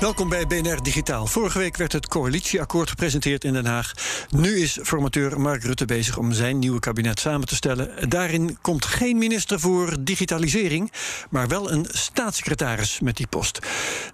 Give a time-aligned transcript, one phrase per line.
[0.00, 1.26] Welkom bij BNR Digitaal.
[1.26, 3.92] Vorige week werd het coalitieakkoord gepresenteerd in Den Haag.
[4.30, 8.10] Nu is formateur Mark Rutte bezig om zijn nieuwe kabinet samen te stellen.
[8.10, 10.92] Daarin komt geen minister voor digitalisering,
[11.30, 13.58] maar wel een staatssecretaris met die post.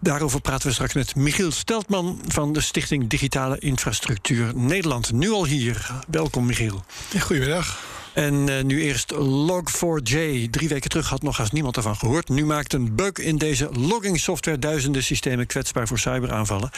[0.01, 5.13] Daarover praten we straks met Michiel Steltman van de Stichting Digitale Infrastructuur Nederland.
[5.13, 5.91] Nu al hier.
[6.09, 6.85] Welkom, Michiel.
[7.19, 7.94] Goedemiddag.
[8.15, 10.51] En uh, nu eerst Log4j.
[10.51, 12.29] Drie weken terug had nog eens niemand ervan gehoord.
[12.29, 16.71] Nu maakt een bug in deze logging software duizenden systemen kwetsbaar voor cyberaanvallen.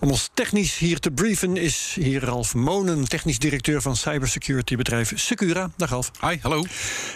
[0.00, 5.12] Om ons technisch hier te brieven is hier Ralf Monen, technisch directeur van cybersecurity bedrijf
[5.14, 5.70] Secura.
[5.76, 6.10] Dag Ralf.
[6.20, 6.64] Hi, hallo.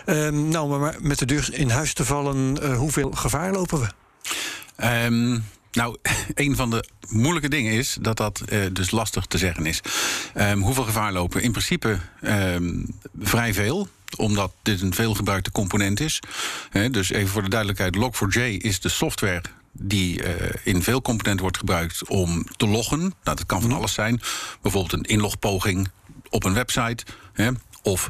[0.07, 3.87] Uh, nou, maar met de deur in huis te vallen, uh, hoeveel gevaar lopen we?
[5.07, 5.97] Um nou,
[6.35, 9.81] een van de moeilijke dingen is dat dat uh, dus lastig te zeggen is.
[10.37, 11.43] Um, hoeveel gevaar lopen?
[11.43, 12.87] In principe um,
[13.19, 16.21] vrij veel omdat dit een veelgebruikte component is.
[16.71, 20.33] He, dus even voor de duidelijkheid: Log4j is de software die uh,
[20.65, 22.99] in veel componenten wordt gebruikt om te loggen.
[23.01, 24.21] Nou, dat kan van alles zijn.
[24.63, 25.91] Bijvoorbeeld een inlogpoging
[26.29, 27.05] op een website.
[27.33, 27.51] He,
[27.83, 28.09] of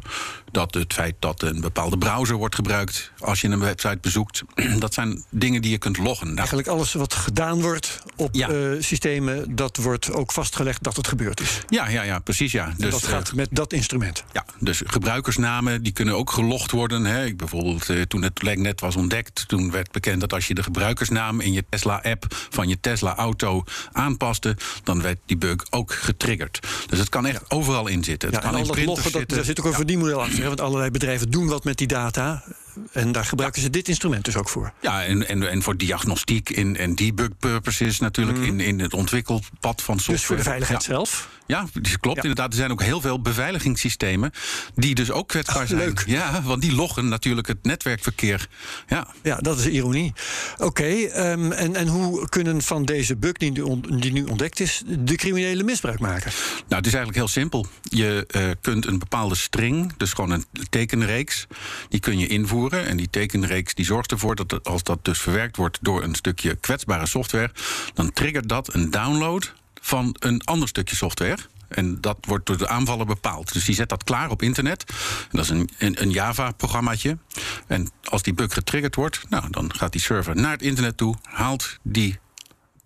[0.51, 4.43] dat het feit dat een bepaalde browser wordt gebruikt als je een website bezoekt.
[4.79, 6.27] Dat zijn dingen die je kunt loggen.
[6.27, 8.51] Nou, Eigenlijk alles wat gedaan wordt op ja.
[8.51, 11.61] uh, systemen, dat wordt ook vastgelegd dat het gebeurd is.
[11.69, 12.53] Ja, ja, ja precies.
[12.53, 12.75] Ja.
[12.77, 14.25] Dus, dat gaat uh, met dat instrument.
[14.33, 17.05] Ja, dus gebruikersnamen die kunnen ook gelogd worden.
[17.05, 17.35] Hè.
[17.35, 21.41] Bijvoorbeeld uh, toen het net was ontdekt, toen werd bekend dat als je de gebruikersnaam
[21.41, 26.59] in je Tesla-app van je Tesla-auto aanpaste, dan werd die bug ook getriggerd.
[26.87, 28.29] Dus het kan echt overal in zitten.
[28.29, 30.45] Het ja, kan in al dat loggen, dat, daar zit ook een verdienmodel achter.
[30.45, 32.43] Want allerlei bedrijven doen wat met die data.
[32.93, 33.67] En daar gebruiken ja.
[33.67, 34.73] ze dit instrument dus ook voor.
[34.81, 38.45] Ja, en, en, en voor diagnostiek en, en debug purposes natuurlijk mm.
[38.45, 40.19] in, in het ontwikkelpad van software.
[40.19, 40.93] Dus voor de veiligheid ja.
[40.93, 41.29] zelf?
[41.47, 41.67] Ja,
[42.01, 42.23] klopt ja.
[42.23, 42.51] inderdaad.
[42.51, 44.33] Er zijn ook heel veel beveiligingssystemen
[44.75, 45.81] die dus ook kwetsbaar zijn.
[45.81, 46.05] Leuk.
[46.07, 48.49] Ja, want die loggen natuurlijk het netwerkverkeer.
[48.89, 50.13] Ja, ja dat is ironie.
[50.55, 54.25] Oké, okay, um, en, en hoe kunnen van deze bug die nu, on, die nu
[54.25, 56.31] ontdekt is, de criminelen misbruik maken?
[56.69, 57.67] Nou, het is eigenlijk heel simpel.
[57.83, 61.47] Je uh, kunt een bepaalde string, dus gewoon een tekenreeks,
[61.89, 62.70] die kun je invoeren.
[62.79, 66.55] En die tekenreeks die zorgt ervoor dat als dat dus verwerkt wordt door een stukje
[66.55, 67.51] kwetsbare software,
[67.95, 71.39] dan triggert dat een download van een ander stukje software.
[71.69, 73.53] En dat wordt door de aanvaller bepaald.
[73.53, 74.85] Dus die zet dat klaar op internet.
[75.23, 77.19] En dat is een, een, een Java-programmaatje.
[77.67, 81.17] En als die bug getriggerd wordt, nou, dan gaat die server naar het internet toe,
[81.23, 82.19] haalt die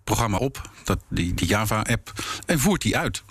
[0.03, 2.11] programma op, dat, die, die Java-app,
[2.45, 3.23] en voert die uit.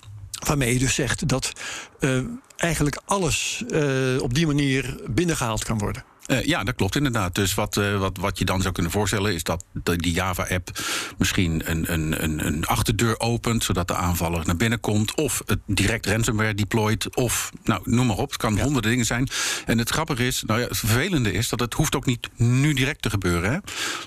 [0.47, 1.53] Waarmee je dus zegt dat
[2.01, 2.25] uh,
[2.57, 6.05] eigenlijk alles uh, op die manier binnengehaald kan worden.
[6.27, 7.35] Uh, ja, dat klopt inderdaad.
[7.35, 10.71] Dus wat, uh, wat, wat je dan zou kunnen voorstellen is dat de, die Java-app
[11.19, 15.59] misschien een, een, een, een achterdeur opent, zodat de aanvaller naar binnen komt, of het
[15.67, 18.31] direct ransomware deployt, of nou, noem maar op.
[18.31, 18.63] Het kan ja.
[18.63, 19.29] honderden dingen zijn.
[19.67, 22.75] En het grappige is, nou ja, het vervelende is dat het hoeft ook niet nu
[22.75, 23.53] direct te gebeuren.
[23.53, 23.59] Hè?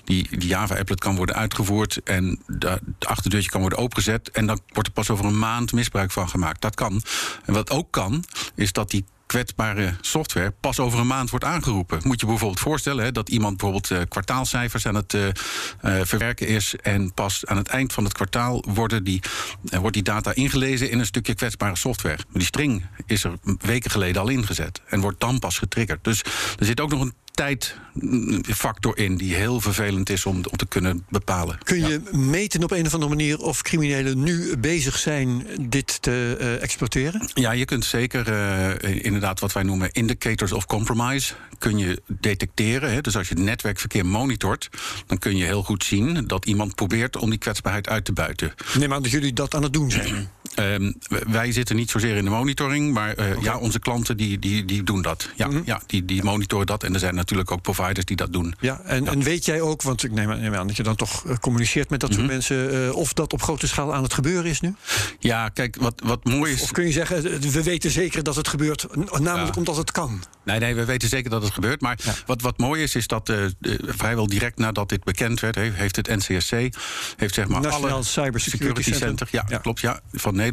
[0.04, 4.60] Die, die Java-applet kan worden uitgevoerd en de, de achterdeurtje kan worden opengezet en dan
[4.72, 6.60] wordt er pas over een maand misbruik van gemaakt.
[6.60, 7.02] Dat kan.
[7.44, 8.24] En wat ook kan,
[8.54, 12.00] is dat die kwetsbare software pas over een maand wordt aangeroepen.
[12.04, 15.32] Moet je bijvoorbeeld voorstellen hè, dat iemand bijvoorbeeld uh, kwartaalcijfers aan het uh, uh,
[16.02, 19.22] verwerken is en pas aan het eind van het kwartaal worden die,
[19.62, 22.16] wordt die data ingelezen in een stukje kwetsbare software.
[22.16, 26.04] Maar die string is er weken geleden al ingezet en wordt dan pas getriggerd.
[26.04, 26.22] Dus
[26.58, 31.04] er zit ook nog een tijdfactor in die heel vervelend is om, om te kunnen
[31.08, 31.58] bepalen.
[31.62, 32.18] Kun je ja.
[32.18, 37.30] meten op een of andere manier of criminelen nu bezig zijn dit te uh, exploiteren?
[37.34, 42.92] Ja, je kunt zeker uh, inderdaad wat wij noemen indicators of compromise kun je detecteren.
[42.92, 43.00] Hè.
[43.00, 44.68] Dus als je het netwerkverkeer monitort,
[45.06, 48.54] dan kun je heel goed zien dat iemand probeert om die kwetsbaarheid uit te buiten.
[48.78, 50.30] Neem aan dat jullie dat aan het doen zijn.
[50.58, 50.92] Ehm,
[51.28, 54.82] wij zitten niet zozeer in de monitoring, maar uh, ja, onze klanten die, die, die
[54.82, 55.28] doen dat.
[55.36, 55.60] Ja, Mhm.
[55.64, 56.84] ja die, die monitoren dat.
[56.84, 58.54] En er zijn natuurlijk ook providers die dat doen.
[58.60, 61.26] Ja, en, en weet jij ook, want ik neem, neem aan dat je dan toch
[61.26, 62.18] eh, communiceert met dat Mhm.
[62.18, 64.74] soort mensen, eh, of dat op grote schaal aan het gebeuren is nu?
[65.18, 66.62] Ja, kijk, wat, wat mooi is.
[66.62, 68.86] Of kun je zeggen, eh, we weten zeker dat het gebeurt,
[69.20, 70.22] namelijk omdat het kan?
[70.44, 71.80] Nee, nee, we weten zeker dat het gebeurt.
[71.80, 73.50] Maar wat, wat mooi is, is dat eh, eh,
[73.86, 76.50] vrijwel direct nadat dit bekend werd, he- heeft het NCSC,
[77.16, 79.28] heeft zeg maar Nationaal alle Cybersecurity Center, Center.
[79.30, 79.58] ja, Ja.
[79.58, 80.46] klopt, ja, van Nederland,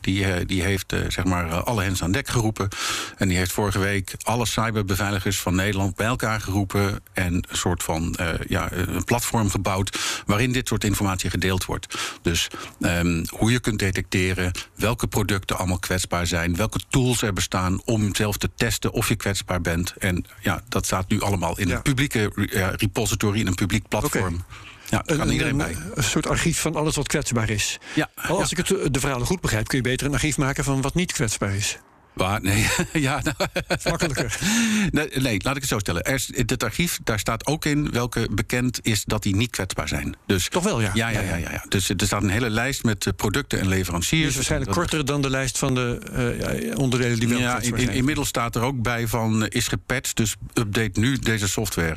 [0.00, 2.68] die, eh, die heeft eh, zeg maar eh, alle hens aan dek geroepen.
[3.16, 7.82] En die heeft vorige week alle cyberbeveiligers van Nederland bij elkaar geroepen en een soort
[7.82, 8.16] van
[8.48, 11.98] ja, een platform gebouwd waarin dit soort informatie gedeeld wordt.
[12.22, 12.48] Dus
[12.80, 18.14] ehm, hoe je kunt detecteren welke producten allemaal kwetsbaar zijn, welke tools er bestaan om
[18.14, 19.94] zelf te testen of je kwetsbaar bent.
[19.98, 21.76] En ja, dat staat nu allemaal in Ja.
[21.76, 22.30] een publieke
[22.76, 24.44] repository, in een publiek platform.
[24.90, 25.76] Ja, kan Een- iedereen een, bij.
[25.94, 27.78] Een soort archief van alles wat kwetsbaar is.
[27.94, 30.64] Ja, Als ik het, eh, de verhalen goed begrijp, kun je beter een archief maken
[30.64, 31.78] van wat niet kwetsbaar is.
[32.20, 33.36] Waar, nee, ja, nou,
[33.84, 34.38] Makkelijker.
[34.90, 36.02] nee, nee, laat ik het zo stellen.
[36.02, 39.88] Er is, dit archief, daar staat ook in welke bekend is dat die niet kwetsbaar
[39.88, 40.16] zijn.
[40.26, 40.90] Dus, Toch wel, ja.
[40.94, 41.64] Ja, ja, ja, ja, ja.
[41.68, 44.28] Dus er staat een hele lijst met eh, producten en leveranciers.
[44.28, 47.52] is waarschijnlijk korter dan de lijst van de eh, ja, onderdelen die wel Ja, in,
[47.56, 47.96] kwetsbaar in- zijn.
[47.96, 51.96] inmiddels staat er ook bij van eh, is gepatcht, dus update nu deze software.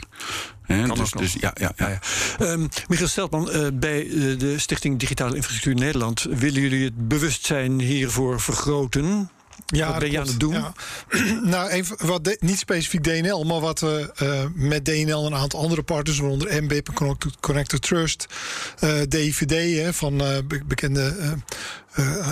[0.67, 1.89] Kan dus, dus ja, ja, ja.
[1.89, 1.99] Ja,
[2.39, 2.45] ja.
[2.45, 9.29] Ehm, Michiel Steltman, bij de Stichting Digitale Infrastructuur Nederland willen jullie het bewustzijn hiervoor vergroten.
[9.75, 10.53] Ja, Wat ben je dat aan het doen?
[10.53, 10.73] Ja.
[11.53, 15.39] nou, even wat de- niet specifiek DNL, maar wat we eh, met DNL en een
[15.39, 18.25] aantal andere partners, waaronder MB, Connected, Connected Trust,
[18.79, 21.15] eh, DIVD, hè, van eh, be- bekende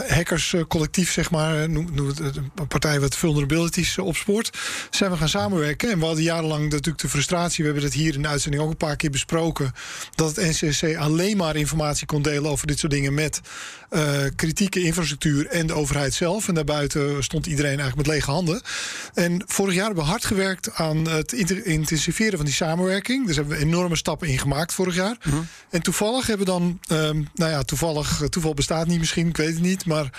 [0.08, 4.58] hackerscollectief, zeg maar, eh, noem, het, eh, een partij wat vulnerabilities eh, opspoort,
[4.90, 5.92] zijn we gaan samenwerken.
[5.92, 8.70] En we hadden jarenlang natuurlijk de frustratie, we hebben het hier in de uitzending ook
[8.70, 9.74] een paar keer besproken,
[10.16, 13.42] dat het NCSC alleen maar informatie kon delen over dit soort dingen met
[13.92, 16.48] eh, kritieke infrastructuur en de overheid zelf.
[16.48, 18.62] En daarbuiten stond iedereen eigenlijk met lege handen.
[19.14, 23.28] En vorig jaar hebben we hard gewerkt aan het intensiveren van die samenwerking.
[23.28, 25.18] Dus hebben we enorme stappen in gemaakt vorig jaar.
[25.70, 29.38] En toevallig hebben we dan, ehm, nou ja, toevallig, eh, toeval bestaat niet misschien, ik
[29.38, 30.10] weet het niet, maar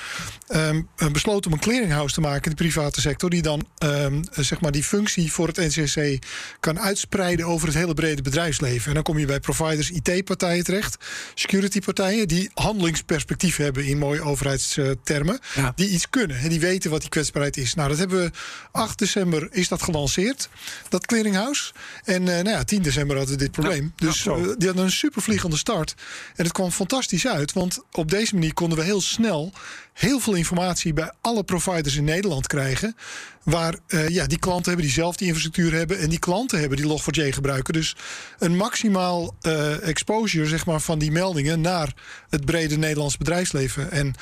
[0.49, 4.23] ehm, eh, besloten om een clearinghouse te maken in de private sector, die dan ehm,
[4.33, 6.19] eh, zeg maar die functie voor het NCSC
[6.61, 8.89] kan uitspreiden over het hele brede bedrijfsleven.
[8.89, 10.97] En dan kom je bij providers, IT-partijen terecht,
[11.35, 15.73] security-partijen die handelingsperspectief hebben in mooie overheidstermen, Ja.
[15.77, 17.75] die iets kunnen en die weten wat die kwetsbaarheid is.
[17.75, 18.31] Nou, dat hebben we
[18.73, 20.49] 8 december is dat gelanceerd,
[20.89, 21.73] dat clearinghouse.
[22.05, 23.93] En eh, nou ja, 10 december hadden we dit probleem.
[23.97, 24.33] Ja, dus die
[24.67, 25.95] hadden een supervliegende start.
[26.37, 29.53] En het kwam fantastisch uit, want op deze manier konden we heel snel snel
[29.93, 32.97] heel veel informatie bij alle providers in Nederland krijgen.
[33.43, 35.99] Waar eh, ja, die klanten hebben die zelf die infrastructuur hebben.
[35.99, 37.73] En die klanten hebben die Log4j gebruiken.
[37.73, 37.97] Dus
[38.39, 41.95] een maximaal eh, exposure zeg maar, van die meldingen naar
[42.29, 43.91] het brede Nederlands bedrijfsleven.
[43.91, 44.15] En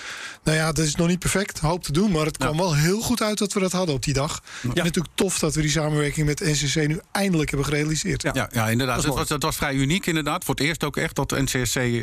[0.44, 2.10] nou ja, dat is nog niet perfect, hoop te doen.
[2.10, 4.42] Maar het kwam wel heel goed uit dat we dat hadden op die dag.
[4.62, 8.22] En natuurlijk tof dat we die samenwerking met NCC nu eindelijk hebben gerealiseerd.
[8.22, 8.96] Ja, ja, inderdaad.
[8.96, 9.18] Het mooi.
[9.18, 10.44] was, het was vrij uniek, inderdaad.
[10.44, 11.96] Voor het eerst ook echt dat de NCSC eh,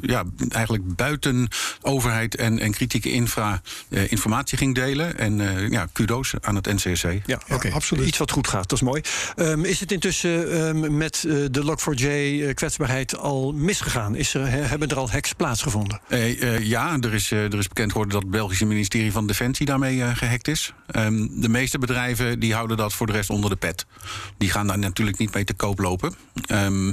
[0.00, 1.48] ja, eigenlijk buiten
[1.82, 5.18] overheid en, en kritieke infra eh, informatie ging delen.
[5.18, 7.06] En eh, ja, kudo's aan het NCSC.
[7.26, 7.70] Ja, oké.
[7.72, 8.06] absoluut.
[8.06, 9.02] Iets wat goed gaat, dat is mooi.
[9.36, 14.14] Ehm, is het intussen ehm, met eh, de Log4j-kwetsbaarheid al misgegaan?
[14.14, 16.00] Is er, he- hebben er al hacks plaatsgevonden?
[16.08, 19.66] Eh, eh, ja, er is, er is bekend geworden dat het Belgische ministerie van Defensie
[19.66, 20.72] daarmee eh, gehackt is.
[20.86, 23.86] Ehm, de meeste bedrijven die houden dat voor de rest onder de pet.
[24.38, 26.14] Die gaan daar natuurlijk niet mee te koop lopen.
[26.46, 26.92] Ehm,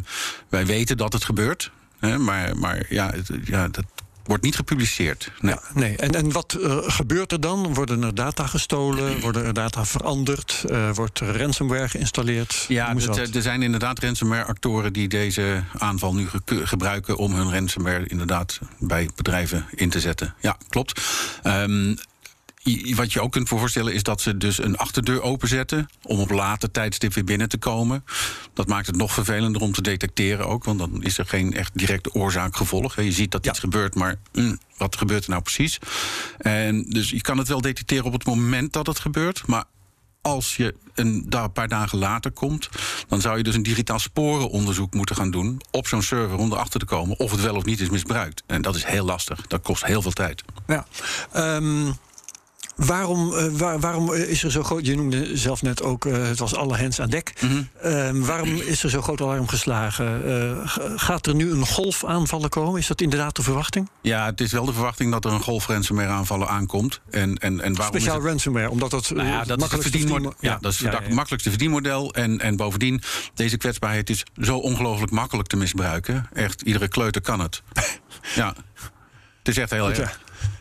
[0.50, 1.72] wij weten dat het gebeurt.
[2.00, 3.86] Hè, maar maar ja, het, ja, dat
[4.28, 5.32] wordt niet gepubliceerd.
[5.40, 5.54] Nee.
[5.54, 5.96] Ja, nee.
[5.98, 7.74] En, en wat eh, gebeurt er dan?
[7.74, 9.20] Worden er data gestolen?
[9.22, 10.64] Worden er data veranderd?
[10.70, 12.66] Eh, wordt er ransomware geïnstalleerd?
[12.68, 18.08] Ja, eh, er zijn inderdaad ransomware-actoren die deze aanval nu ge- gebruiken om hun ransomware
[18.08, 20.36] inderdaad bij bedrijven in te zetten.
[20.42, 21.02] Ja, klopt.
[21.44, 21.96] Ehm,
[22.96, 26.72] wat je ook kunt voorstellen is dat ze dus een achterdeur openzetten om op later
[26.72, 28.04] tijdstip weer binnen te komen.
[28.54, 31.78] Dat maakt het nog vervelender om te detecteren ook, want dan is er geen echt
[31.78, 32.96] directe oorzaak-gevolg.
[32.96, 35.80] Je ziet dat iets gebeurt, maar mm, wat gebeurt er nou precies?
[36.38, 39.64] En dus je kan het wel detecteren op het moment dat het gebeurt, maar
[40.22, 42.70] als je een paar dagen later komt,
[43.08, 46.80] dan zou je dus een digitaal sporenonderzoek moeten gaan doen op zo'n server om erachter
[46.80, 48.44] te komen of het wel of niet is misbruikt.
[48.46, 49.48] En dat is heel lastig.
[49.48, 50.44] Dat kost heel veel tijd.
[50.68, 50.86] Ja.
[51.32, 51.92] Ehm,
[52.78, 54.86] waarom, eh, waar- waarom is er zo groot...
[54.86, 57.34] Je noemde zelf net ook, eh, het was alle hens aan dek.
[57.42, 57.62] Mhm.
[57.82, 60.26] Ehm, waarom is er zo groot alarm geslagen?
[60.26, 60.62] Eh,
[60.96, 62.80] gaat er nu een golf aanvallen komen?
[62.80, 63.90] Is dat inderdaad de verwachting?
[64.02, 67.02] Ja, het is wel de verwachting dat er een golf ransomware aanvallen aankomt.
[67.10, 68.32] En, en, en waarom Speciaal is het...
[68.32, 70.32] ransomware, omdat dat, Nou ja, dat is het makkelijkste verdienmodel.
[70.32, 71.14] verdienmo- Ja, dat is ja, het ja, ja.
[71.14, 72.14] makkelijkste verdienmodel.
[72.14, 73.02] En, en bovendien,
[73.34, 76.28] deze kwetsbaarheid is zo ongelooflijk makkelijk te misbruiken.
[76.34, 77.62] Echt, iedere kleuter kan het.
[78.36, 78.54] ja.
[79.38, 79.98] Het is echt heel erg.
[79.98, 80.12] ja.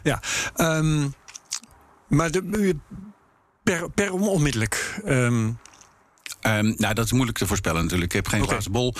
[0.02, 0.20] Ja,
[0.78, 1.14] um,
[2.08, 2.76] maar de,
[3.62, 5.00] per, per onmiddellijk.
[5.06, 5.58] Um,
[6.46, 8.10] Um, nou, dat is moeilijk te voorspellen natuurlijk.
[8.10, 8.52] Ik heb geen okay.
[8.52, 8.94] glazen bol.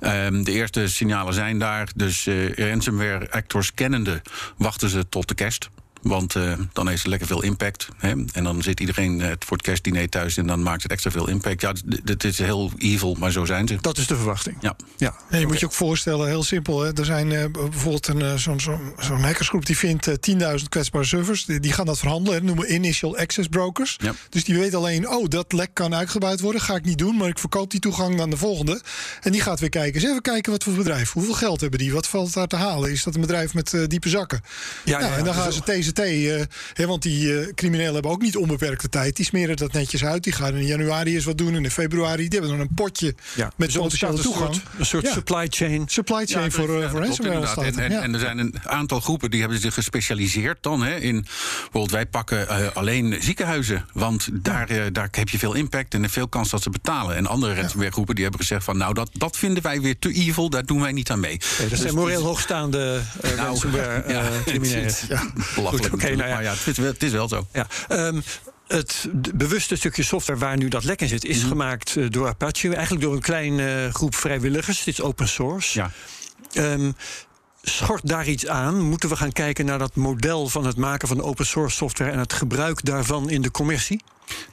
[0.00, 1.88] Um, de eerste signalen zijn daar.
[1.96, 4.22] Dus uh, ransomware actors kennende
[4.56, 5.68] wachten ze tot de kerst.
[6.02, 7.88] Want uh, dan heeft het lekker veel impact.
[7.96, 8.10] Hè?
[8.32, 11.28] En dan zit iedereen uh, voor het kerstdiner thuis en dan maakt het extra veel
[11.28, 11.60] impact.
[11.60, 11.72] Ja,
[12.04, 13.78] het is heel evil, maar zo zijn ze.
[13.80, 14.56] Dat is de verwachting.
[14.60, 14.76] Ja.
[14.96, 15.08] ja.
[15.08, 15.44] En je okay.
[15.44, 16.80] moet je ook voorstellen, heel simpel.
[16.80, 16.92] Hè?
[16.92, 20.14] Er zijn uh, bijvoorbeeld een, zo'n zo, zo hackersgroep die vindt 10.000
[20.68, 21.44] kwetsbare servers.
[21.44, 22.38] Die, die, gaan dat verhandelen.
[22.38, 23.96] Dat noemen we initial access brokers.
[23.98, 24.14] Ja.
[24.28, 26.60] Dus die weten alleen, oh, dat lek kan uitgebuit worden.
[26.60, 28.80] Ga ik niet doen, maar ik verkoop die toegang aan de volgende.
[29.20, 30.00] En die gaat weer kijken.
[30.00, 31.12] Eens even kijken wat voor bedrijf.
[31.12, 31.92] Hoeveel geld hebben die?
[31.92, 32.90] Wat valt daar te halen?
[32.90, 34.40] Is dat een bedrijf met diepe zakken?
[34.84, 36.48] Ja, nou, ja, en dan gaan ze TCT.
[36.72, 39.16] He, want die uh, criminelen hebben ook niet onbeperkte tijd.
[39.16, 40.24] Die smeren dat netjes uit.
[40.24, 41.54] Die gaan in januari eens wat doen.
[41.54, 42.28] En in februari.
[42.28, 44.48] Die hebben dan een potje ja, met dus potentiële toegang.
[44.48, 45.12] Een soort, een soort ja.
[45.12, 45.84] supply chain.
[45.86, 47.62] Supply chain voor, uh, voor ransomware.
[47.62, 50.82] En, en, en, er zijn een aantal groepen die hebben zich gespecialiseerd dan.
[50.82, 53.86] Hè, in, bijvoorbeeld wij pakken uh, alleen ziekenhuizen.
[53.92, 57.16] Want daar, daar heb je veel impact en veel kans dat ze betalen.
[57.16, 58.76] En andere ransomware groepen die hebben gezegd van...
[58.76, 60.50] nou, dat, dat vinden wij weer te evil.
[60.50, 61.40] Daar doen wij niet aan mee.
[61.58, 64.04] Dat dus, zijn moreel hoogstaande nou, ransomware
[64.44, 64.94] criminelen.
[65.54, 65.81] Belachelijk.
[65.92, 66.34] Oké, nou ja.
[66.34, 67.46] Maar ja, het, is, het is wel zo.
[67.52, 68.22] Ja, um,
[68.66, 71.48] het bewuste stukje software waar nu dat lek in zit, is mm.
[71.48, 72.74] gemaakt uh, door Apache.
[72.74, 74.84] Eigenlijk door een kleine uh, groep vrijwilligers.
[74.84, 75.78] Dit is open source.
[75.78, 75.90] Ja.
[76.72, 76.96] Um,
[77.62, 78.80] schort daar iets aan?
[78.80, 82.18] Moeten we gaan kijken naar dat model van het maken van open source software en
[82.18, 84.02] het gebruik daarvan in de commercie?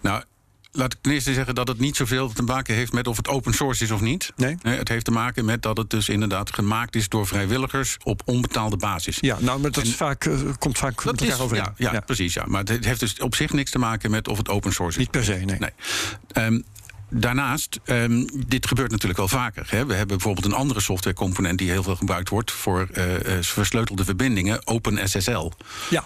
[0.02, 0.24] Nou,
[0.72, 3.28] Laat ik ten eerste zeggen dat het niet zoveel te maken heeft met of het
[3.28, 4.32] open source is of niet.
[4.36, 4.58] Nee.
[4.62, 8.78] Het heeft te maken met dat het dus inderdaad gemaakt is door vrijwilligers op onbetaalde
[8.78, 9.18] basis.
[9.22, 11.58] Ja, nou, maar dat is vaak, uh, komt vaak dat met elkaar is, over.
[11.58, 12.34] Ja, ja, ja, precies.
[12.34, 12.44] Ja.
[12.48, 15.04] Maar het heeft dus op zich niks te maken met of het open source is.
[15.04, 15.60] Niet per se, nee.
[15.60, 16.46] nee.
[16.46, 16.64] Um,
[17.12, 19.68] Daarnaast, um, dit gebeurt natuurlijk wel vaker.
[19.70, 19.86] Hè.
[19.86, 24.04] We hebben bijvoorbeeld een andere softwarecomponent die heel veel gebruikt wordt voor uh, uh, versleutelde
[24.04, 25.52] verbindingen, OpenSSL.
[25.90, 26.06] Ja.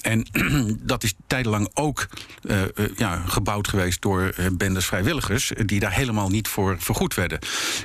[0.00, 0.26] En
[0.92, 2.08] dat is tijdenlang ook
[2.42, 2.62] uh,
[2.96, 5.52] ja, gebouwd geweest door uh, bendes vrijwilligers...
[5.64, 7.38] die daar helemaal niet voor vergoed werden.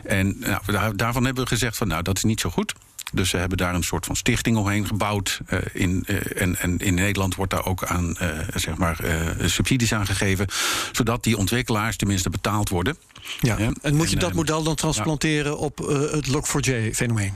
[0.03, 2.73] En nou, daar, daarvan hebben we gezegd van nou, dat is niet zo goed.
[3.11, 5.39] Dus ze hebben daar een soort van stichting omheen gebouwd.
[5.49, 8.97] Uh, in, uh, en, en, in Nederland wordt daar ook aan uh, zeg maar,
[9.45, 10.47] subsidies aan gegeven.
[10.91, 12.97] Zodat die ontwikkelaars tenminste betaald worden.
[13.39, 13.57] Ja.
[13.81, 15.57] En moet je dat model dan transplanteren ja.
[15.57, 15.77] op
[16.11, 17.33] het Log4j-fenomeen?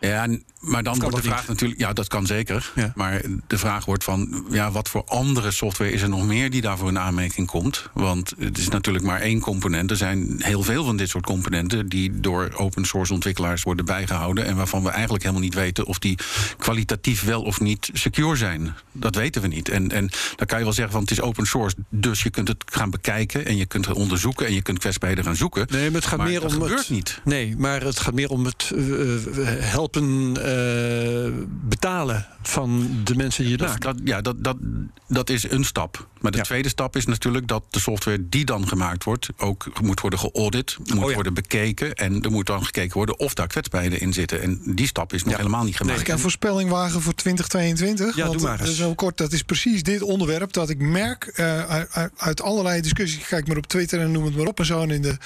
[0.00, 0.26] Ja,
[0.60, 1.48] maar dan wordt de vraag niet?
[1.48, 2.72] natuurlijk, ja, dat kan zeker.
[2.74, 2.92] Ja.
[2.94, 6.60] Maar de vraag wordt van, ja, wat voor andere software is er nog meer die
[6.60, 7.88] daarvoor in aanmerking komt?
[7.92, 9.90] Want het is natuurlijk maar één component.
[9.90, 14.44] Er zijn heel veel van dit soort componenten die door open source ontwikkelaars worden bijgehouden.
[14.44, 16.18] En waarvan we eigenlijk helemaal niet weten of die
[16.56, 18.74] kwalitatief wel of niet secure zijn.
[18.92, 19.68] Dat weten we niet.
[19.68, 22.48] En, en dan kan je wel zeggen van het is open source, dus je kunt
[22.48, 25.66] het gaan bekijken en je kunt het onderzoeken en je kunt kwetsbaarheden gaan zoeken.
[25.70, 27.20] Nee, maar het gaat maar meer om gebeurt het niet.
[27.24, 28.84] Nee, maar het gaat meer om het uh,
[29.58, 31.32] helpen uh,
[31.68, 34.56] betalen van de mensen die dat, ja, dat, dat,
[35.08, 36.06] dat is een stap.
[36.20, 36.42] Maar de Ja.
[36.44, 39.28] tweede stap is natuurlijk dat de software die dan gemaakt wordt...
[39.36, 41.14] ook moet worden geaudit, moet Oh ja.
[41.14, 41.94] worden bekeken...
[41.94, 44.42] en er moet dan gekeken worden of daar kwetsbaarheden in zitten.
[44.42, 45.38] En die stap is nog Ja.
[45.38, 45.96] helemaal niet gemaakt.
[45.98, 48.16] Mag ik een voorspelling wagen voor 2022?
[48.16, 48.74] Ja, Want doe maar dat eens.
[48.76, 49.16] is heel kort.
[49.16, 51.80] Dat is precies dit onderwerp dat ik merk eh,
[52.16, 53.26] uit allerlei discussies.
[53.26, 54.80] Kijk maar op Twitter en noem het maar op en zo.
[54.80, 55.16] En in de,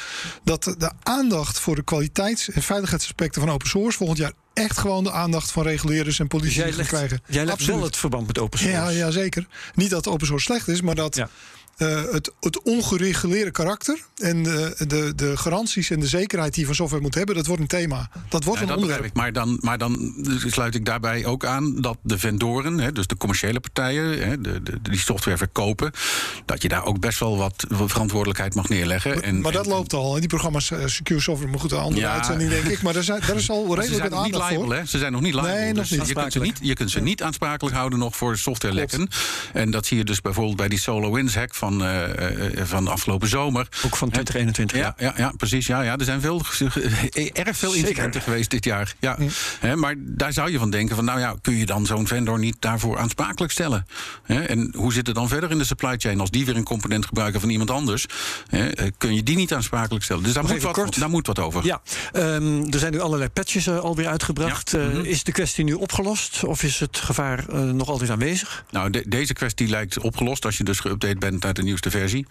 [0.44, 5.04] dat de aandacht voor de kwaliteits- en veiligheidsaspecten van open source volgend jaar echt gewoon
[5.04, 7.20] de aandacht van reguleerders en Dus politici legt, krijgen.
[7.26, 7.76] jij legt Absoluut.
[7.76, 8.76] wel het verband met open source.
[8.76, 9.46] Ja, ja, zeker.
[9.74, 11.28] Niet dat open source slecht is, maar dat Ja.
[11.76, 16.66] Eh, het, het ongereguleerde karakter en de, de, de garanties en de zekerheid die je
[16.66, 18.10] van software moet hebben, dat wordt een thema.
[18.28, 19.14] Dat wordt Ja, een dat onderwerp.
[19.14, 20.14] Maar dan, maar dan
[20.46, 24.62] sluit ik daarbij ook aan dat de vendoren, hè, dus de commerciële partijen, hè, de,
[24.62, 25.92] de, die software verkopen,
[26.44, 29.22] dat je daar ook best wel wat verantwoordelijkheid mag neerleggen.
[29.22, 30.12] En, maar dat en- loopt al.
[30.12, 32.12] Die programma's eh, Secure Software, maar goed, een andere Ja.
[32.14, 32.82] uitzending denk ik.
[32.82, 34.66] Maar daar, zijn, daar is al Maar ze redelijk zijn wat nog niet aandacht liable,
[34.66, 34.76] voor.
[34.76, 34.86] hè?
[34.86, 35.52] Ze zijn nog niet liable.
[35.52, 36.08] Nee, nog dus niet.
[36.08, 39.08] Je kunt, ze niet, je kunt ze niet aansprakelijk houden nog voor softwarelekken.
[39.52, 43.28] En dat zie je dus bijvoorbeeld bij die SolarWinds hack van, eh, eh, van afgelopen
[43.28, 43.68] zomer.
[43.84, 44.76] Ook van 2021.
[44.78, 45.66] Ja, ja, ja, precies.
[45.66, 46.42] Ja, ja, er zijn veel,
[47.32, 48.94] erg veel incidenten geweest dit jaar.
[49.00, 49.16] Ja.
[49.76, 52.56] Maar daar zou je van denken: van, nou ja, kun je dan zo'n vendor niet
[52.58, 53.86] daarvoor aansprakelijk stellen?
[54.26, 56.20] En hoe zit het dan verder in de supply chain?
[56.20, 58.06] Als die weer een component gebruiken van iemand anders,
[58.50, 58.60] eh,
[58.98, 60.22] kun je die niet aansprakelijk stellen?
[60.22, 60.98] Dus daar, moet wat, kort.
[61.00, 61.64] daar moet wat over.
[61.64, 64.70] Ja, ehm, er zijn nu allerlei patches eh, alweer uitgebracht.
[64.70, 64.78] Ja.
[64.78, 65.04] Eh, Mhm.
[65.04, 68.64] Is de kwestie nu opgelost of is het gevaar eh, nog altijd aanwezig?
[68.70, 72.26] Nou, de- deze kwestie lijkt opgelost als je dus geüpdate bent de nieuwste versie.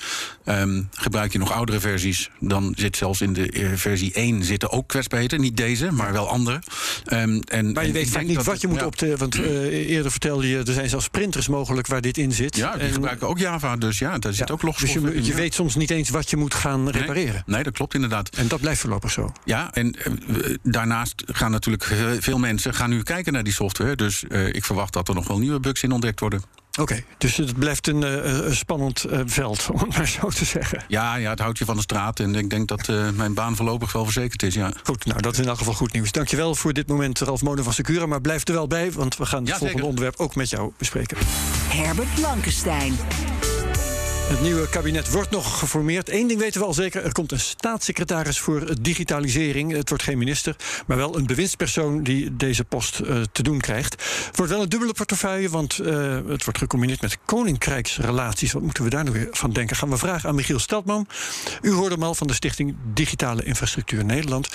[0.45, 4.87] Um, gebruik je nog oudere versies, dan zit zelfs in de versie 1 zitten ook
[4.87, 5.41] kwetsbaarheden.
[5.41, 6.61] Niet deze, maar wel andere.
[7.13, 8.85] Um, en, maar je weet vaak niet wat je moet ja.
[8.85, 9.17] op de.
[9.17, 12.55] Want uh, eerder vertelde je, er zijn zelfs printers mogelijk waar dit in zit.
[12.55, 15.25] Ja, die en, gebruiken ook Java, dus ja, daar zit ook logstof dus je, in.
[15.25, 17.33] Je weet soms niet eens wat je moet gaan repareren.
[17.33, 18.29] Nee, nee, dat klopt inderdaad.
[18.29, 19.31] En dat blijft voorlopig zo.
[19.45, 19.95] Ja, en
[20.27, 21.83] uh, daarnaast gaan natuurlijk
[22.19, 23.95] veel mensen gaan nu kijken naar die software.
[23.95, 26.41] Dus uh, ik verwacht dat er nog wel nieuwe bugs in ontdekt worden.
[26.71, 30.29] Oké, okay, dus het blijft een, uh, een spannend uh, veld, om het maar zo
[30.29, 30.83] te zeggen.
[30.87, 32.19] Ja, ja, het houdt je van de straat.
[32.19, 34.73] En ik denk dat uh, mijn baan voorlopig wel verzekerd is, ja.
[34.83, 36.11] Goed, nou, dat is in elk geval goed nieuws.
[36.11, 38.05] Dankjewel voor dit moment, Ralf Monen van Secura.
[38.05, 39.89] Maar blijf er wel bij, want we gaan het ja, volgende zeker.
[39.89, 41.17] onderwerp ook met jou bespreken.
[41.67, 42.93] Herbert Blankenstein.
[44.31, 46.09] Het nieuwe kabinet wordt nog geformeerd.
[46.09, 49.71] Eén ding weten we al zeker: er komt een staatssecretaris voor digitalisering.
[49.71, 50.55] Het wordt geen minister,
[50.87, 53.91] maar wel een bewindspersoon die deze post uh, te doen krijgt.
[54.25, 58.51] Het wordt wel een dubbele portefeuille, want uh, het wordt gecombineerd met koninkrijksrelaties.
[58.51, 59.75] Wat moeten we daar nu weer van denken?
[59.75, 61.07] Gaan we vragen aan Michiel Steltman.
[61.61, 64.49] U hoorde hem al van de Stichting Digitale Infrastructuur Nederland.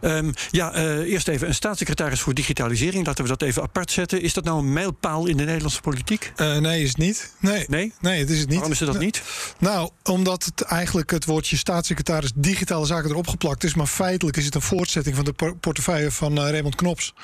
[0.00, 3.06] Um, ja, uh, eerst even een staatssecretaris voor digitalisering.
[3.06, 4.22] Laten we dat even apart zetten.
[4.22, 6.32] Is dat nou een mijlpaal in de Nederlandse politiek?
[6.36, 7.32] nee, is het niet.
[7.38, 7.92] Nee, nee?
[8.00, 8.54] nee het is het niet.
[8.54, 9.19] Waarom is het dat niet?
[9.58, 13.74] Nou, omdat het eigenlijk het woordje staatssecretaris digitale zaken erop geplakt is.
[13.74, 17.14] Maar feitelijk is het een voortzetting van de portefeuille van uh, Raymond Knops.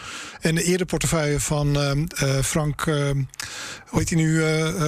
[0.41, 2.87] En de eerder portefeuille van uh, Frank.
[2.87, 3.11] Uh,
[3.87, 4.43] hoe heet hij nu?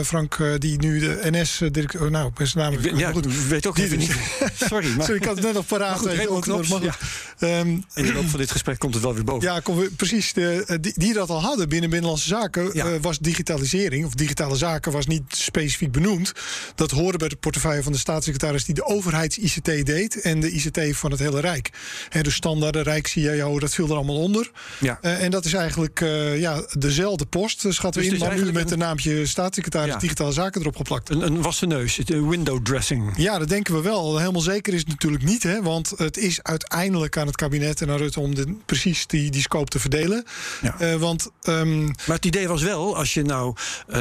[0.05, 2.11] Frank, die nu de NS-directeur.
[2.11, 2.73] nou, ik ben zijn naam.
[2.73, 4.17] Ik weet, ja, goed, weet ook even niet.
[4.69, 5.05] Sorry, maar.
[5.05, 5.99] Sorry, ik had het net nog paraat.
[5.99, 6.69] Goed, Raymond Knops.
[6.69, 7.59] Ja.
[7.61, 9.49] Um, in de loop van dit gesprek komt het wel weer boven.
[9.49, 10.33] Ja, kom, precies.
[10.33, 12.71] De, die, die dat al hadden binnen Binnenlandse Zaken.
[12.73, 13.01] Ja.
[13.01, 16.33] was digitalisering, of digitale zaken, was niet specifiek benoemd.
[16.75, 20.97] Dat hoorde bij de portefeuille van de staatssecretaris die de overheids-ICT deed en de ICT
[20.97, 21.71] van het hele Rijk.
[22.09, 24.51] He, de standaarden, Rijk-CIO, dat viel er allemaal onder.
[24.81, 24.99] Ja.
[25.03, 28.53] Uh, en dat is eigenlijk uh, ja, dezelfde post, schatten we dus in, maar nu
[28.53, 29.99] met de naampje staatssecretaris ja.
[29.99, 31.11] digitale zaken erop geplakt.
[31.11, 33.13] Een, een wassen neus, window dressing.
[33.17, 34.19] Ja, dat denken we wel.
[34.19, 37.91] Helemaal zeker is het natuurlijk niet, hè, want het is uiteindelijk aan het kabinet en
[37.91, 40.25] aan Rutte om de, precies die, die scope te verdelen.
[40.63, 40.77] Ja.
[40.81, 43.55] Uh, want, um, maar het idee was wel, als je nou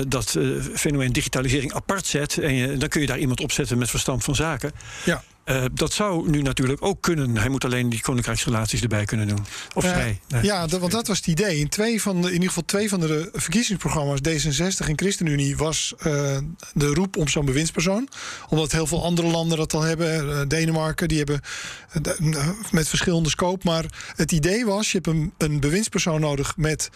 [0.07, 0.35] dat
[0.73, 4.35] fenomeen digitalisering apart zet en je, dan kun je daar iemand opzetten met verstand van
[4.35, 4.71] zaken.
[5.05, 5.23] Ja.
[5.49, 7.37] Uh, dat zou nu natuurlijk ook kunnen.
[7.37, 9.45] Hij moet alleen die koninkrijksrelaties erbij kunnen doen.
[9.73, 10.19] Of uh, zij.
[10.27, 10.43] Nee.
[10.43, 11.59] Ja, want dat was het idee.
[11.59, 15.93] In, twee van de, in ieder geval twee van de verkiezingsprogramma's, D66 en ChristenUnie, was
[15.97, 16.03] uh,
[16.73, 18.09] de roep om zo'n bewindspersoon.
[18.49, 20.47] Omdat heel veel andere landen dat al hebben.
[20.47, 21.41] Denemarken, die hebben
[22.71, 23.67] met verschillende scope.
[23.69, 26.89] Maar het idee was, je hebt een, een bewindspersoon nodig met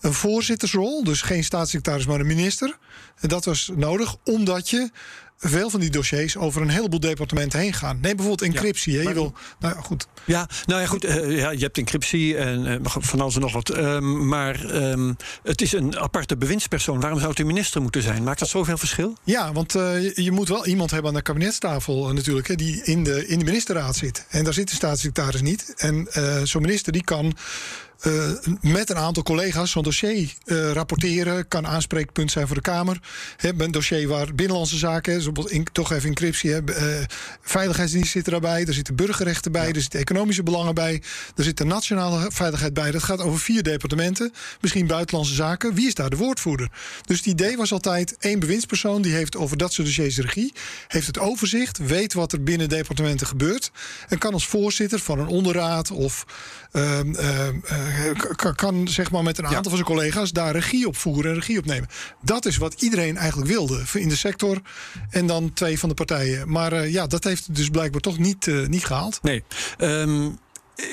[0.00, 1.04] een voorzittersrol.
[1.04, 2.78] Dus geen staatssecretaris, maar een minister.
[3.20, 4.90] En dat was nodig, omdat je
[5.38, 7.98] veel van die dossiers over een heleboel departementen heen gaan.
[8.00, 8.92] Neem bijvoorbeeld encryptie.
[8.92, 9.02] Ja?
[9.02, 10.06] Je wil, nou ja, goed.
[10.24, 11.04] Ja, nou ja, goed.
[11.04, 13.76] Uh, ja, je hebt encryptie en uh, van alles en nog wat.
[13.76, 17.00] Uh, maar um, het is een aparte bewindspersoon.
[17.00, 18.22] Waarom zou het een minister moeten zijn?
[18.22, 19.16] Maakt dat zoveel verschil?
[19.24, 22.84] Ja, want uh, je, je, moet wel iemand hebben aan de kabinetstafel natuurlijk, hè, die
[22.84, 24.26] in de, in de ministerraad zit.
[24.28, 25.74] En daar zit de staatssecretaris niet.
[25.76, 26.08] En
[26.44, 27.36] zo'n minister die kan.
[28.06, 31.48] Uh, met een aantal collega's zo'n dossier uh, rapporteren.
[31.48, 33.00] Kan aanspreekpunt zijn voor de Kamer.
[33.36, 36.50] He, een dossier waar binnenlandse zaken, bijvoorbeeld in, toch even encryptie.
[36.50, 36.60] Uh,
[37.40, 38.66] veiligheidsdienst zit erbij.
[38.66, 39.66] Er zitten burgerrechten bij.
[39.66, 39.72] Ja.
[39.72, 41.02] Er zitten economische belangen bij.
[41.36, 42.90] Er zit de nationale veiligheid bij.
[42.90, 44.32] Dat gaat over vier departementen.
[44.60, 45.74] Misschien buitenlandse zaken.
[45.74, 46.70] Wie is daar de woordvoerder?
[47.04, 49.02] Dus het idee was altijd één bewindspersoon.
[49.02, 50.52] Die heeft over dat soort dossiers regie.
[50.88, 51.78] Heeft het overzicht.
[51.78, 53.70] Weet wat er binnen departementen gebeurt.
[54.08, 56.24] En kan als voorzitter van een onderraad of
[56.74, 57.54] Ehm, kan,
[58.54, 59.68] kan zeg maar met een aantal ja.
[59.68, 61.88] van zijn collega's daar regie op voeren en regie op nemen.
[62.22, 64.60] Dat is wat iedereen eigenlijk wilde in de sector
[65.10, 66.50] en dan twee van de partijen.
[66.50, 69.18] Maar uh, ja, dat heeft dus blijkbaar toch niet, uh, niet gehaald.
[69.22, 69.44] Nee.
[69.78, 70.38] Um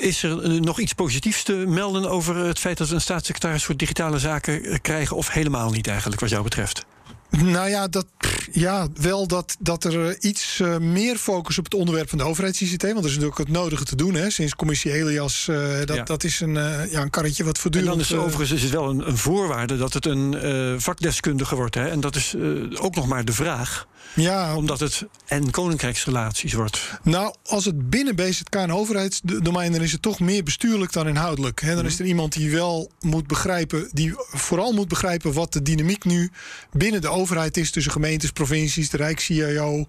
[0.00, 3.76] is er nog iets positiefs te melden over het feit dat we een staatssecretaris voor
[3.76, 6.84] digitale zaken krijgen, of helemaal niet eigenlijk, wat jou betreft?
[7.30, 8.06] Nou ja, dat,
[8.52, 12.82] ja wel dat, dat er iets uh, meer focus op het onderwerp van de overheids-ICT.
[12.82, 14.14] Want er is natuurlijk het nodige te doen.
[14.14, 14.30] Hè.
[14.30, 16.02] Sinds commissie Elias, uh, dat, ja.
[16.02, 17.92] dat is een, uh, ja, een karretje wat voortdurend...
[17.92, 21.74] En dan is overigens is het wel een, een voorwaarde dat het een vakdeskundige wordt.
[21.74, 21.88] Hè.
[21.88, 22.34] En dat is
[22.74, 23.86] ook nog maar de vraag.
[24.14, 26.98] Ja, omdat het en koninkrijksrelaties wordt.
[27.02, 31.60] Nou, als het binnen BZK en overheidsdomein, dan is het toch meer bestuurlijk dan inhoudelijk.
[31.60, 31.92] He, dan mm-hmm.
[31.92, 36.30] is er iemand die wel moet begrijpen, die vooral moet begrijpen wat de dynamiek nu
[36.72, 39.86] binnen de overheid is tussen gemeentes, provincies, de Rijks-CIO, uh,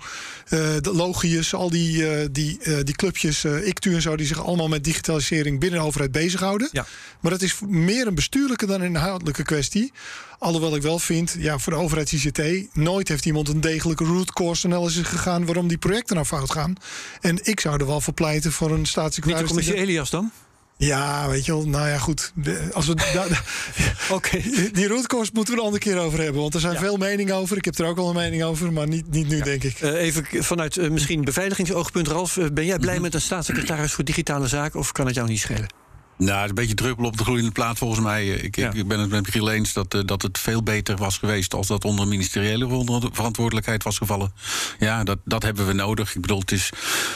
[0.82, 4.68] de Logius, al die, uh, die, uh, die clubjes, ICTU en zo, die zich allemaal
[4.68, 6.70] met digitalisering binnen de overheid bezighouden.
[6.72, 6.86] Ja.
[7.20, 9.92] Maar dat is meer een bestuurlijke dan een inhoudelijke kwestie.
[10.44, 12.42] Alhoewel ik wel vind, ja, voor de overheids-ICT,
[12.74, 16.76] nooit heeft iemand een degelijke root cause analysis gegaan waarom die projecten nou fout gaan.
[17.22, 19.50] En ik zou er wel voor pleiten voor een staatssecretaris.
[19.50, 20.32] Niet de commissie Elias dan?
[20.78, 21.68] Ja, weet je wel.
[21.68, 22.34] Nou ja, goed.
[22.74, 22.96] als we
[24.12, 24.42] Oké.
[24.72, 26.42] Die rootkost moeten we een andere keer over hebben.
[26.42, 27.58] Want er zijn veel meningen over.
[27.58, 29.82] Ik heb er ook wel een mening over, maar niet, niet nu, denk ik.
[29.82, 32.38] Uh, even vanuit uh, misschien beveiligingsoogpunt, Ralf.
[32.38, 35.40] Uh, ben jij blij met een staatssecretaris voor digitale zaken of kan het jou niet
[35.40, 35.83] schelen?
[36.18, 38.28] Nou, het is een beetje druppel op de gloeiende plaat volgens mij.
[38.28, 38.72] Ik, ja.
[38.72, 41.54] ik ben het met Michiel eens dat, uh, dat het veel beter was geweest...
[41.54, 44.34] als dat onder ministeriële verantwoordelijkheid was gevallen.
[44.80, 46.16] Ja, dat, dat hebben we nodig.
[46.16, 46.70] Ik bedoel, het is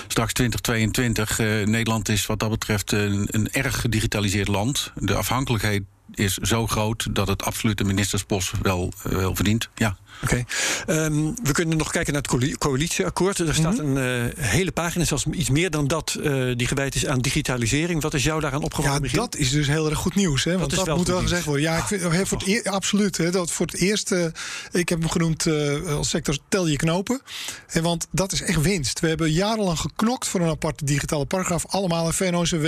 [0.08, 1.40] straks 2022.
[1.40, 4.92] Uh, Nederland is wat dat betreft een, een erg gedigitaliseerd land.
[4.96, 5.84] De afhankelijkheid
[6.14, 9.70] is zo groot dat het absoluut de ministerspost wel, wel verdient.
[9.76, 9.98] Ja.
[10.24, 10.44] Oké.
[10.86, 11.06] Okay.
[11.06, 13.40] Um, we kunnen nog kijken naar het coalitieakkoord.
[13.40, 13.98] Er staat mm -hmm.
[13.98, 18.02] een uh, hele pagina, zelfs iets meer dan dat, uh, die gewijd is aan digitalisering.
[18.02, 19.04] Wat is jou daaraan opgevallen?
[19.04, 20.44] Ja, dat is dus heel erg goed nieuws.
[20.44, 20.58] Hè?
[20.58, 21.64] Want dat, dat moet wel gezegd worden.
[21.64, 23.18] Ja, ik vind, oh, voor het e absoluut.
[23.18, 24.26] Hè, dat voor het eerst, uh,
[24.72, 25.48] ik heb hem genoemd
[25.88, 27.22] als sector tel je knopen.
[27.68, 29.00] En want dat is echt winst.
[29.00, 31.66] We hebben jarenlang geknokt voor een aparte digitale paragraaf.
[31.68, 32.66] Allemaal een VNO-CW.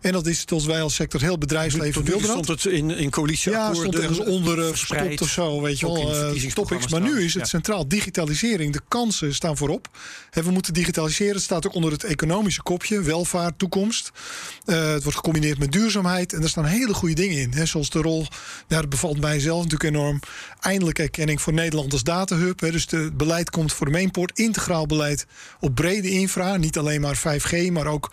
[0.00, 3.74] En dat is het wij als sector heel bedrijfsleven wilden stond het in, in coalitieakkoorden.
[3.74, 6.32] Ja, stond ergens onder verspreid of zo, weet je wel.
[6.90, 8.72] Maar nu is het centraal digitalisering.
[8.72, 9.88] De kansen staan voorop.
[10.30, 11.34] En we moeten digitaliseren.
[11.34, 13.02] Het staat ook onder het economische kopje.
[13.02, 14.10] Welvaart, toekomst.
[14.66, 16.32] Uh, het wordt gecombineerd met duurzaamheid.
[16.32, 17.52] En daar staan hele goede dingen in.
[17.52, 18.26] Hè, zoals de rol,
[18.66, 20.20] dat bevalt mij zelf natuurlijk enorm.
[20.60, 22.60] Eindelijk erkenning voor Nederland als datahub.
[22.60, 24.38] Hè, dus het beleid komt voor de mainport.
[24.38, 25.26] Integraal beleid
[25.60, 26.56] op brede infra.
[26.56, 28.12] Niet alleen maar 5G, maar ook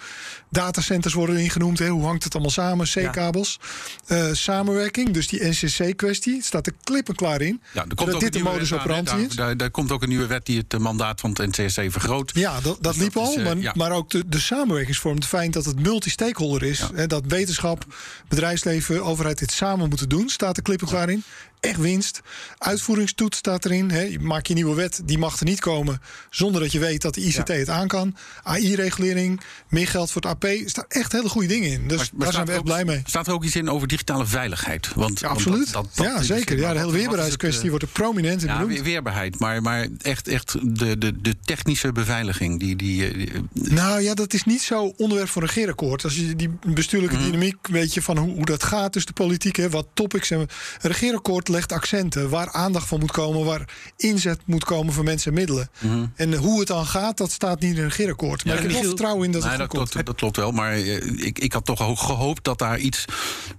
[0.49, 1.79] datacenters worden ingenoemd.
[1.79, 1.87] Hè.
[1.87, 2.87] Hoe hangt het allemaal samen?
[2.87, 3.59] C-kabels.
[4.07, 4.27] Ja.
[4.27, 6.43] Uh, samenwerking, dus die NCC-kwestie.
[6.43, 7.61] staat er klip en klaar in.
[7.73, 9.35] Ja, er komt ook dit modus operandi is.
[9.35, 12.31] Daar, daar, komt ook een nieuwe wet die het mandaat van het NCSC vergroot.
[12.33, 13.31] Ja, dat, dat dus liep al.
[13.31, 13.73] Is, uh, maar, ja.
[13.75, 15.15] maar, ook de, de samenwerkingsvorm.
[15.15, 16.79] Het feit dat het multi-stakeholder is.
[16.79, 16.89] Ja.
[16.93, 17.85] Hè, dat wetenschap,
[18.27, 20.29] bedrijfsleven, overheid dit samen moeten doen.
[20.29, 21.23] Staat klip en klaar in
[21.65, 22.21] echt winst.
[22.57, 23.91] Uitvoeringstoets staat erin.
[23.91, 24.01] Hè.
[24.01, 27.13] Je maak je nieuwe wet, die mag er niet komen zonder dat je weet dat
[27.13, 27.53] de ICT ja.
[27.53, 28.15] het aan kan.
[28.43, 30.43] AI-regulering, meer geld voor het AP.
[30.43, 31.87] Er staan echt hele goede dingen in.
[31.87, 33.01] Dus maar, maar daar zijn we echt ook, blij mee.
[33.05, 34.93] Staat er ook iets in over digitale veiligheid?
[34.95, 35.71] Want, ja, absoluut.
[35.71, 36.57] Want dat, dat, dat ja, zeker.
[36.57, 38.81] Ja, de hele weerbaarheidskwestie uh, wordt er prominent in ja, benoemd.
[38.81, 42.59] weerbaarheid, maar, maar echt, echt de, de, de technische beveiliging.
[42.59, 46.03] Die, die, die, nou ja, dat is niet zo onderwerp voor een regeerakkoord.
[46.03, 47.23] Als je die bestuurlijke mm.
[47.23, 50.39] dynamiek weet je van hoe, hoe dat gaat tussen de politiek, hè, wat topics en
[50.39, 50.47] een
[50.81, 55.37] regeerakkoord legt accenten waar aandacht van moet komen, waar inzet moet komen voor mensen en
[55.37, 55.69] middelen.
[55.79, 56.11] Mm -hmm.
[56.15, 58.45] En hoe het dan gaat, dat staat niet in een regeerakkoord.
[58.45, 59.89] Maar ja, ik heb wel vertrouwen in dat nee, het dat komt.
[59.89, 63.05] klopt, dat klopt wel, maar ik, ik had toch ook gehoopt dat daar iets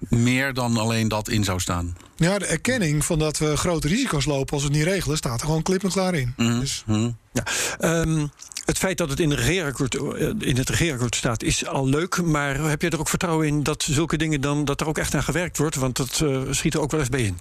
[0.08, 1.96] meer dan alleen dat in zou staan.
[2.16, 5.40] Ja, de erkenning van dat we grote risico's lopen als we het niet regelen, staat
[5.40, 6.34] er gewoon klip en klaar in.
[6.36, 6.60] Mm -hmm.
[6.60, 6.84] dus.
[7.32, 8.00] ja.
[8.00, 8.30] um,
[8.64, 9.94] het feit dat het in, de regeerakkoord,
[10.42, 12.22] in het regeerakkoord staat is al leuk.
[12.22, 15.14] Maar heb je er ook vertrouwen in dat zulke dingen dan dat er ook echt
[15.14, 15.76] aan gewerkt wordt?
[15.76, 17.38] Want dat uh, schiet er ook wel eens bij in.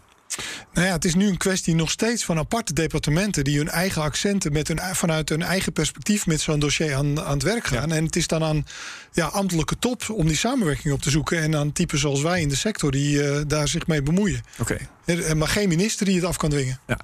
[0.74, 4.02] Nou ja, het is nu een kwestie nog steeds van aparte departementen die hun eigen
[4.02, 7.90] accenten met hun, vanuit hun eigen perspectief met zo'n dossier aan, aan het werk gaan.
[7.90, 7.96] Ja.
[7.96, 8.66] En het is dan aan
[9.12, 11.42] ja, ambtelijke top om die samenwerking op te zoeken.
[11.42, 14.42] En aan typen zoals wij in de sector die uh, daar zich mee bemoeien.
[14.60, 14.62] Oké.
[14.62, 14.88] Okay.
[15.34, 16.80] Maar geen minister die het af kan dwingen.
[16.88, 16.98] Ja.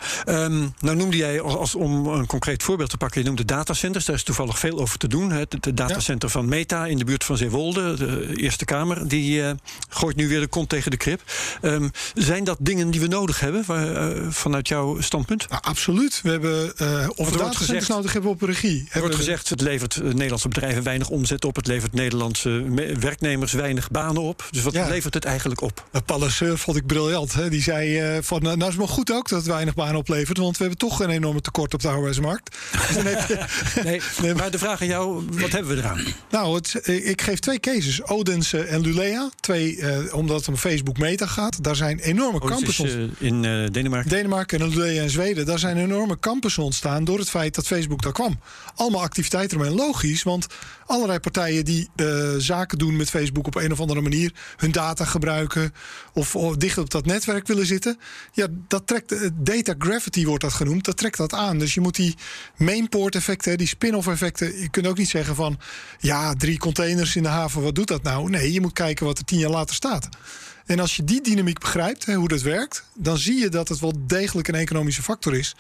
[0.44, 4.06] Um, nou noemde jij, als, om een concreet voorbeeld te pakken, je noemde datacenters.
[4.06, 5.32] Daar is toevallig veel over te doen.
[5.32, 6.34] Het, het datacenter ja.
[6.34, 9.52] van Meta in de buurt van Zeewolde, de Eerste Kamer, die uh,
[9.90, 11.22] gooit nu weer de kont tegen de krip.
[11.62, 15.50] Um, zijn dat dingen die we nodig hebben uh, vanuit jouw standpunt?
[15.50, 16.20] Nou, absoluut.
[16.24, 18.88] We hebben, uh, of we datacenters nodig hebben op regie.
[18.92, 21.56] Er wordt gezegd, het levert Nederlandse bedrijven weinig omzet op.
[21.56, 22.66] Het levert Nederlandse
[23.00, 24.48] werknemers weinig banen op.
[24.52, 24.88] Dus wat ja.
[24.88, 25.86] levert het eigenlijk op?
[26.06, 27.34] Palliser vond ik briljant.
[27.34, 27.50] Hè?
[27.50, 30.38] Die zei uh, van, nou is het maar goed ook dat het weinig banen oplevert.
[30.38, 32.58] Want we hebben toch een enorme tekort op de arbeidsmarkt.
[32.72, 33.04] dus
[33.84, 36.04] nee, nee, maar de vraag aan jou, wat hebben we eraan?
[36.30, 38.04] Nou, het, ik geef twee cases.
[38.04, 39.30] Odense en Lulea.
[39.40, 41.64] Twee, uh, omdat het om Facebook Meta gaat.
[41.64, 44.10] Daar zijn enorme campus uh, in uh, Denemarken.
[44.10, 45.46] Denemarken en Lulea in Zweden.
[45.46, 48.40] Daar zijn enorme campussen ontstaan door het feit dat Facebook daar kwam.
[48.76, 49.76] Allemaal activiteiten ermee.
[49.76, 50.48] Logisch, want
[50.86, 55.06] allerlei partijen die uh, zaken doen met Facebook op een of andere manier, hun data
[55.06, 55.74] gebruiken
[56.14, 58.00] of, of dicht op dat netwerk willen zitten.
[58.34, 60.86] Ja, dat trekt data gravity wordt dat genoemd.
[60.86, 61.58] Dat trekt dat aan.
[61.58, 62.16] Dus je moet die
[62.58, 64.60] mainport effecten, die spin-off effecten.
[64.60, 65.60] Je kunt ook niet zeggen van
[66.00, 68.30] ja, drie containers in de haven, wat doet dat nou?
[68.30, 70.10] Nee, je moet kijken wat er tien jaar later staat.
[70.72, 73.80] En als je die dynamiek begrijpt, hè, hoe dat werkt, dan zie je dat het
[73.80, 75.56] wel degelijk een economische factor is.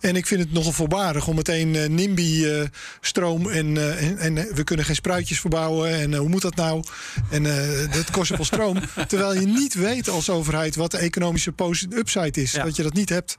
[0.00, 4.54] En ik vind het nogal voorbarig om meteen uh, NIMBY-stroom uh, en, uh, en, en,
[4.54, 5.94] we kunnen geen spruitjes verbouwen.
[5.94, 6.84] En hoe moet dat nou?
[7.30, 7.42] En
[7.90, 8.78] dat kost wel stroom.
[9.08, 11.52] Terwijl je niet weet als overheid wat de economische
[11.90, 12.52] upside is.
[12.52, 12.64] Ja.
[12.64, 13.36] Dat je dat niet hebt.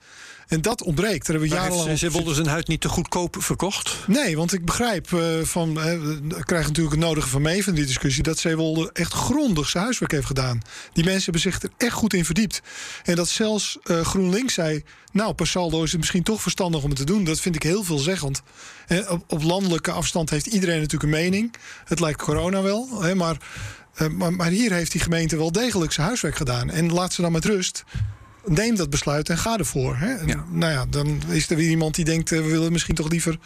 [0.47, 1.25] En dat ontbreekt.
[1.27, 1.87] Daar hebben we jarenlang.
[1.87, 3.97] Heeft Zeewolde zijn huid niet te goedkoop verkocht?
[4.07, 5.77] Nee, want ik begrijp uh, van.
[5.77, 5.91] Uh,
[6.37, 8.23] ik krijg natuurlijk het nodige van mee van die discussie.
[8.23, 10.61] dat Zeewolde echt grondig zijn huiswerk heeft gedaan.
[10.93, 12.61] Die mensen hebben zich er echt goed in verdiept.
[13.03, 14.83] En dat zelfs uh, GroenLinks zei.
[15.11, 17.23] Nou, per saldo is het misschien toch verstandig om het te doen.
[17.23, 18.41] Dat vind ik heel veelzeggend.
[18.87, 21.53] En op, op landelijke afstand heeft iedereen natuurlijk een mening.
[21.85, 23.01] Het lijkt corona wel.
[23.01, 23.37] Hè, maar
[23.93, 26.69] Eh, maar, maar hier heeft die gemeente wel degelijk zijn huiswerk gedaan.
[26.69, 27.83] En laat ze dan met rust.
[28.45, 29.95] Neem dat besluit en ga ervoor.
[29.95, 30.13] Hè?
[30.15, 33.09] En, Nou ja, dan is er weer iemand die denkt: eh, we willen misschien toch
[33.09, 33.37] liever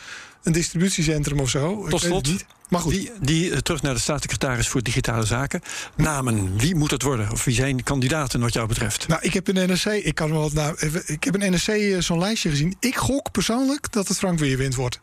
[0.43, 1.87] een distributiecentrum of zo.
[1.87, 2.45] Tot slot, niet.
[2.69, 2.91] Maar goed.
[2.91, 5.61] Die, die, eh, terug naar de staatssecretaris voor Digitale Zaken.
[5.95, 7.31] Namen, wie moet het worden?
[7.31, 9.07] Of wie zijn kandidaten wat jou betreft?
[9.07, 11.99] Nou, ik heb in NRC, ik kan wel, nou, even- ik heb in NRC eh,
[11.99, 12.75] zo'n lijstje gezien.
[12.79, 14.99] Ik gok persoonlijk dat het Frank Weerwind wordt.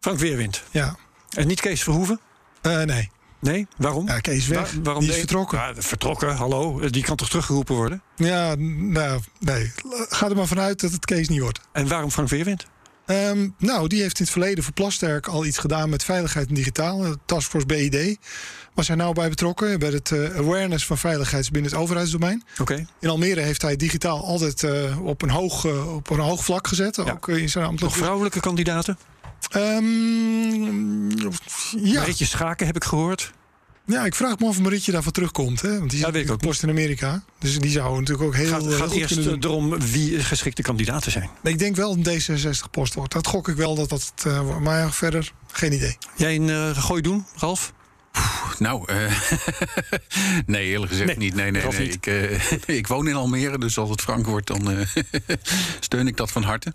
[0.00, 0.62] Frank Weerwind.
[0.70, 0.96] Ja.
[1.36, 2.20] En niet Kees Verhoeven?
[2.62, 3.10] Nee.
[3.40, 4.06] Nee, waarom?
[4.06, 4.72] Ja, Kees is weg.
[4.72, 5.58] Waar- waarom die is vertrokken.
[5.58, 6.88] Ja, vertrokken, hallo.
[6.90, 8.02] Die kan toch teruggeroepen worden?
[8.16, 9.72] Ja, nou, nee.
[10.08, 11.60] Ga er maar vanuit dat het Kees niet wordt.
[11.72, 12.66] En waarom Frank Weerwind?
[13.06, 16.54] Ehm, nou, die heeft in het verleden voor Plasterk al iets gedaan met veiligheid en
[16.54, 17.04] digitaal.
[17.04, 18.18] eh, Taskforce BID.
[18.74, 19.78] Was hij nou bij betrokken?
[19.78, 22.42] Bij het eh, awareness van veiligheid binnen het overheidsdomein.
[22.60, 22.86] Oké.
[23.00, 26.98] In Almere heeft hij digitaal altijd eh, op, een hoog, op een hoog vlak gezet.
[26.98, 27.98] Ook in zijn Nog ambtelijke...
[27.98, 28.98] vrouwelijke kandidaten?
[29.48, 31.10] Ehm,
[31.86, 31.98] ja.
[32.00, 33.32] Marietje Schaken heb ik gehoord.
[33.86, 35.60] ja, ik vraag me af of Marietje daarvoor terugkomt.
[35.60, 35.78] Hè?
[35.78, 37.22] Want die Ja, weet ik zit post in Amerika.
[37.38, 40.62] Dus die zou natuurlijk ook heel Gaat, eh, gaat goed eerst kunnen erom wie geschikte
[40.62, 41.30] kandidaten zijn.
[41.42, 43.12] Ik denk wel een D66-post wordt.
[43.12, 44.12] Dat gok ik wel dat dat...
[44.24, 45.96] eh, maar ja, verder geen idee.
[46.16, 47.72] Jij een eh, gooi doen, Ralf?
[48.58, 49.12] Nou, eh,
[50.46, 51.34] nee, eerlijk gezegd Nee, niet.
[51.34, 51.80] Nee, nee, nee.
[51.80, 51.94] niet.
[51.94, 54.86] Ik, eh, ik woon in Almere, dus als het Frank wordt, dan eh,
[55.80, 56.72] steun ik dat van harte.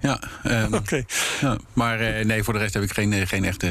[0.00, 1.04] Ja, ehm, Oké.
[1.40, 3.70] ja, maar nee, voor de rest heb ik geen, geen echte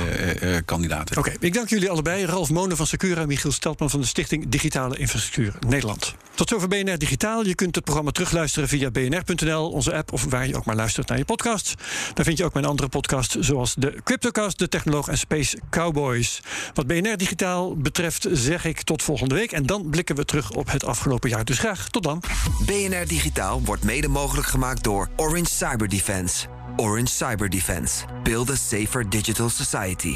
[0.65, 1.17] kandidaten.
[1.17, 2.26] Oké, ik dank jullie allebei.
[2.26, 6.15] Ralf Monen van Secura en Michiel Steltman van de Stichting Digitale Infrastructuur Nederland.
[6.36, 7.45] Tot zover BNR Digitaal.
[7.45, 11.08] Je kunt het programma terugluisteren via bnr.nl, onze app of waar je ook maar luistert
[11.08, 11.73] naar je podcasts.
[12.13, 16.41] Daar vind je ook mijn andere podcasts zoals de Cryptocast, de Technoloog en Space Cowboys.
[16.73, 20.71] Wat BNR Digitaal betreft zeg ik tot volgende week en dan blikken we terug op
[20.71, 21.45] het afgelopen jaar.
[21.45, 22.23] Dus graag tot dan.
[22.65, 26.47] BNR Digitaal wordt mede mogelijk gemaakt door Orange Cyber Defense.
[26.75, 28.05] Orange Cyber Defense.
[28.23, 30.15] Build a safer digital society.